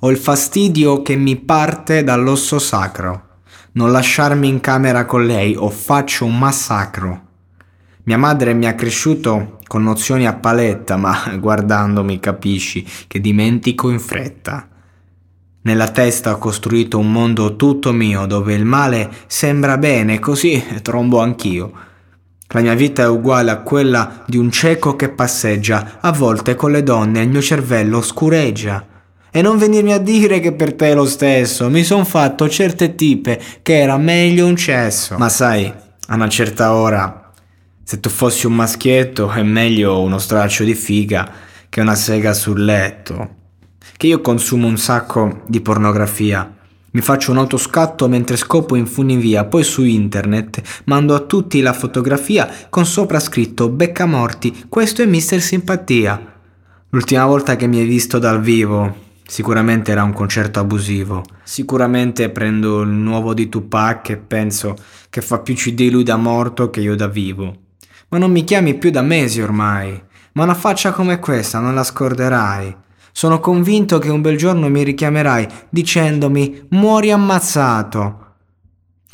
[0.00, 3.22] Ho il fastidio che mi parte dall'osso sacro.
[3.72, 7.22] Non lasciarmi in camera con lei o faccio un massacro.
[8.02, 13.98] Mia madre mi ha cresciuto con nozioni a paletta, ma guardandomi capisci che dimentico in
[13.98, 14.68] fretta.
[15.62, 21.20] Nella testa ho costruito un mondo tutto mio dove il male sembra bene, così trombo
[21.20, 21.72] anch'io.
[22.48, 26.70] La mia vita è uguale a quella di un cieco che passeggia, a volte con
[26.70, 28.95] le donne il mio cervello scureggia.
[29.36, 32.94] E non venirmi a dire che per te è lo stesso, mi son fatto certe
[32.94, 35.18] tipe che era meglio un cesso.
[35.18, 35.70] Ma sai,
[36.06, 37.32] a una certa ora,
[37.82, 41.30] se tu fossi un maschietto è meglio uno straccio di figa
[41.68, 43.34] che una sega sul letto
[43.98, 46.56] che io consumo un sacco di pornografia.
[46.92, 51.74] Mi faccio un autoscatto mentre scopo in funivia, poi su internet mando a tutti la
[51.74, 56.32] fotografia con sopra scritto Becca Morti, questo è Mister Simpatia.
[56.88, 61.24] L'ultima volta che mi hai visto dal vivo, sicuramente era un concerto abusivo.
[61.42, 64.76] Sicuramente prendo il nuovo di Tupac e penso
[65.10, 67.54] che fa più CD lui da morto che io da vivo.
[68.08, 70.00] Ma non mi chiami più da mesi ormai.
[70.32, 72.76] Ma una faccia come questa non la scorderai.
[73.10, 78.24] Sono convinto che un bel giorno mi richiamerai dicendomi muori ammazzato.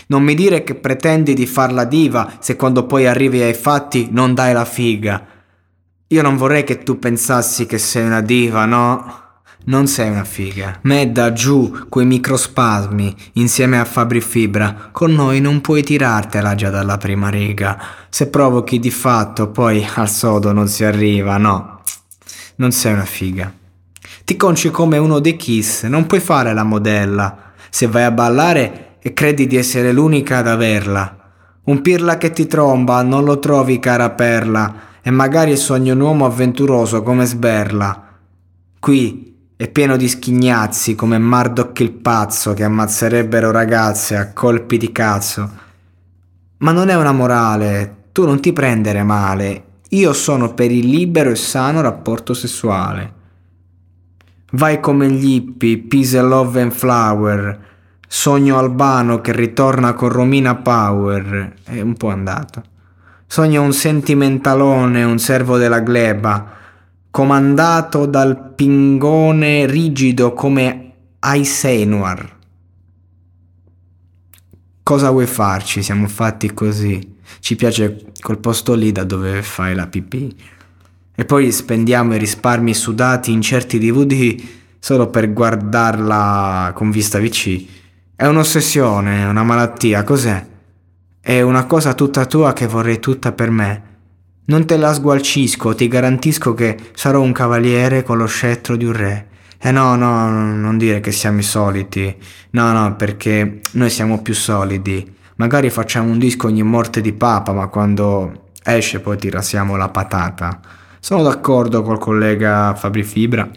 [0.09, 4.09] Non mi dire che pretendi di far la diva se quando poi arrivi ai fatti
[4.11, 5.25] non dai la figa.
[6.09, 9.22] Io non vorrei che tu pensassi che sei una diva, no?
[9.65, 10.79] Non sei una figa.
[10.83, 14.89] Me da giù quei microspasmi insieme a Fabri Fibra.
[14.91, 17.81] Con noi non puoi tirartela già dalla prima riga.
[18.09, 21.83] Se provochi di fatto poi al sodo non si arriva, no.
[22.56, 23.53] Non sei una figa.
[24.25, 27.53] Ti conci come uno dei Kiss, non puoi fare la modella.
[27.71, 31.19] Se vai a ballare e credi di essere l'unica ad averla.
[31.65, 36.25] Un pirla che ti tromba, non lo trovi cara perla, e magari sogni un uomo
[36.25, 38.11] avventuroso come sberla.
[38.81, 44.91] Qui è pieno di schignazzi come Mardok il pazzo che ammazzerebbero ragazze a colpi di
[44.93, 45.51] cazzo.
[46.59, 49.65] Ma non è una morale, tu non ti prendere male.
[49.91, 53.13] Io sono per il libero e sano rapporto sessuale.
[54.53, 57.59] Vai come gli hippie, Peace Love and Flower,
[58.07, 62.63] Sogno Albano che ritorna con Romina Power, è un po' andato.
[63.27, 66.61] Sogno un sentimentalone, un servo della gleba,
[67.12, 72.39] comandato dal pingone rigido come Aisenuar.
[74.83, 75.83] Cosa vuoi farci?
[75.83, 77.17] Siamo fatti così.
[77.39, 80.34] Ci piace quel posto lì da dove fai la pipì
[81.15, 84.43] e poi spendiamo i risparmi sudati in certi DVD
[84.78, 87.67] solo per guardarla con vista VC.
[88.17, 90.47] È un'ossessione, una malattia, cos'è?
[91.21, 93.91] È una cosa tutta tua che vorrei tutta per me.
[94.44, 98.92] Non te la sgualcisco, ti garantisco che sarò un cavaliere con lo scettro di un
[98.92, 99.28] re.
[99.58, 102.12] Eh no, no, non dire che siamo i soliti.
[102.50, 105.14] No, no, perché noi siamo più solidi.
[105.36, 109.88] Magari facciamo un disco ogni morte di papa, ma quando esce poi ti rasiamo la
[109.88, 110.60] patata.
[110.98, 113.48] Sono d'accordo col collega Fabri Fibra.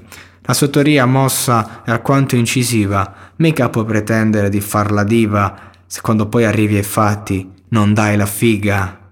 [0.41, 6.27] La sua teoria mossa è alquanto incisiva, mica puoi pretendere di farla diva se quando
[6.27, 9.04] poi arrivi ai fatti non dai la figa.